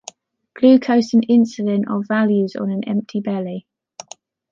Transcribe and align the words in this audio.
Glucose 0.55 1.13
and 1.13 1.27
insulin 1.27 1.83
are 1.87 2.01
values 2.01 2.55
on 2.55 2.71
an 2.71 2.83
empty 2.89 3.19
belly. 3.19 3.67